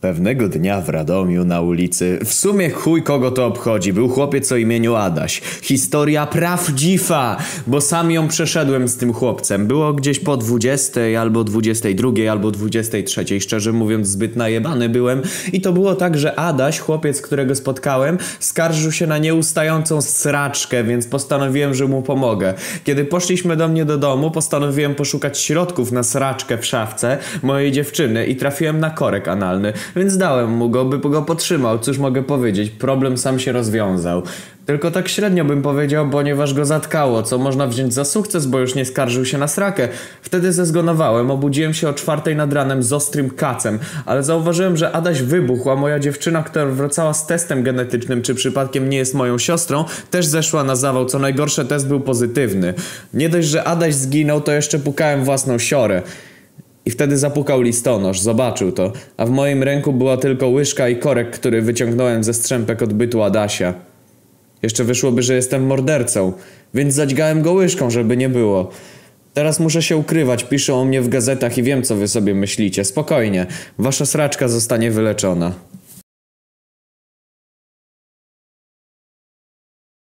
Pewnego 0.00 0.48
dnia 0.48 0.80
w 0.80 0.88
Radomiu 0.88 1.44
na 1.44 1.60
ulicy, 1.60 2.18
w 2.24 2.32
sumie 2.32 2.70
chuj 2.70 3.02
kogo 3.02 3.30
to 3.30 3.46
obchodzi, 3.46 3.92
był 3.92 4.08
chłopiec 4.08 4.52
o 4.52 4.56
imieniu 4.56 4.94
Adaś. 4.94 5.40
Historia 5.62 6.26
prawdziwa, 6.26 7.36
bo 7.66 7.80
sam 7.80 8.10
ją 8.10 8.28
przeszedłem 8.28 8.88
z 8.88 8.96
tym 8.96 9.12
chłopcem. 9.12 9.66
Było 9.66 9.92
gdzieś 9.92 10.20
po 10.20 10.36
20 10.36 11.00
albo 11.20 11.44
22 11.44 12.10
albo 12.30 12.50
23, 12.50 13.40
szczerze 13.40 13.72
mówiąc 13.72 14.08
zbyt 14.08 14.36
najebany 14.36 14.88
byłem. 14.88 15.22
I 15.52 15.60
to 15.60 15.72
było 15.72 15.94
tak, 15.94 16.18
że 16.18 16.38
Adaś, 16.38 16.78
chłopiec, 16.78 17.22
którego 17.22 17.54
spotkałem, 17.54 18.18
skarżył 18.40 18.92
się 18.92 19.06
na 19.06 19.18
nieustającą 19.18 20.02
sraczkę, 20.02 20.84
więc 20.84 21.06
postanowiłem, 21.06 21.74
że 21.74 21.86
mu 21.86 22.02
pomogę. 22.02 22.54
Kiedy 22.84 23.04
poszliśmy 23.04 23.56
do 23.56 23.68
mnie 23.68 23.84
do 23.84 23.98
domu, 23.98 24.30
postanowiłem 24.30 24.94
poszukać 24.94 25.38
środków 25.38 25.92
na 25.92 26.02
sraczkę 26.02 26.58
w 26.58 26.66
szafce 26.66 27.18
mojej 27.42 27.72
dziewczyny 27.72 28.26
i 28.26 28.36
trafiłem 28.36 28.80
na 28.80 28.90
korek 28.90 29.28
analny, 29.28 29.72
więc 29.96 30.16
dałem 30.16 30.50
mu 30.50 30.70
go, 30.70 30.84
by 30.84 30.98
go 30.98 31.22
potrzymał. 31.22 31.78
Cóż 31.78 31.98
mogę 31.98 32.22
powiedzieć, 32.22 32.70
problem 32.70 33.18
sam 33.18 33.38
się 33.38 33.52
rozwiązał. 33.52 34.22
Tylko 34.68 34.90
tak 34.90 35.08
średnio 35.08 35.44
bym 35.44 35.62
powiedział, 35.62 36.10
ponieważ 36.10 36.54
go 36.54 36.64
zatkało, 36.64 37.22
co 37.22 37.38
można 37.38 37.66
wziąć 37.66 37.94
za 37.94 38.04
sukces, 38.04 38.46
bo 38.46 38.58
już 38.58 38.74
nie 38.74 38.84
skarżył 38.84 39.24
się 39.24 39.38
na 39.38 39.48
srakę. 39.48 39.88
Wtedy 40.22 40.52
zezgonowałem, 40.52 41.30
obudziłem 41.30 41.74
się 41.74 41.88
o 41.88 41.92
czwartej 41.92 42.36
nad 42.36 42.52
ranem 42.52 42.82
z 42.82 42.92
ostrym 42.92 43.30
kacem, 43.30 43.78
ale 44.06 44.22
zauważyłem, 44.22 44.76
że 44.76 44.92
Adaś 44.92 45.22
wybuchł, 45.22 45.70
a 45.70 45.76
moja 45.76 45.98
dziewczyna, 45.98 46.42
która 46.42 46.66
wracała 46.66 47.14
z 47.14 47.26
testem 47.26 47.62
genetycznym, 47.62 48.22
czy 48.22 48.34
przypadkiem 48.34 48.90
nie 48.90 48.98
jest 48.98 49.14
moją 49.14 49.38
siostrą, 49.38 49.84
też 50.10 50.26
zeszła 50.26 50.64
na 50.64 50.76
zawał, 50.76 51.06
co 51.06 51.18
najgorsze 51.18 51.64
test 51.64 51.88
był 51.88 52.00
pozytywny. 52.00 52.74
Nie 53.14 53.28
dość, 53.28 53.48
że 53.48 53.64
Adaś 53.64 53.94
zginął, 53.94 54.40
to 54.40 54.52
jeszcze 54.52 54.78
pukałem 54.78 55.24
własną 55.24 55.58
siorę. 55.58 56.02
I 56.88 56.90
wtedy 56.90 57.18
zapukał 57.18 57.62
listonosz, 57.62 58.20
zobaczył 58.20 58.72
to, 58.72 58.92
a 59.16 59.26
w 59.26 59.30
moim 59.30 59.62
ręku 59.62 59.92
była 59.92 60.16
tylko 60.16 60.48
łyżka 60.48 60.88
i 60.88 60.96
korek, 60.96 61.30
który 61.30 61.62
wyciągnąłem 61.62 62.24
ze 62.24 62.34
strzępek 62.34 62.82
odbytu 62.82 63.22
Adasia. 63.22 63.74
Jeszcze 64.62 64.84
wyszłoby, 64.84 65.22
że 65.22 65.34
jestem 65.34 65.66
mordercą, 65.66 66.32
więc 66.74 66.94
zadźgałem 66.94 67.42
go 67.42 67.52
łyżką, 67.52 67.90
żeby 67.90 68.16
nie 68.16 68.28
było. 68.28 68.70
Teraz 69.34 69.60
muszę 69.60 69.82
się 69.82 69.96
ukrywać, 69.96 70.44
piszą 70.44 70.80
o 70.80 70.84
mnie 70.84 71.02
w 71.02 71.08
gazetach 71.08 71.58
i 71.58 71.62
wiem, 71.62 71.82
co 71.82 71.96
wy 71.96 72.08
sobie 72.08 72.34
myślicie. 72.34 72.84
Spokojnie, 72.84 73.46
wasza 73.78 74.06
sraczka 74.06 74.48
zostanie 74.48 74.90
wyleczona. 74.90 75.52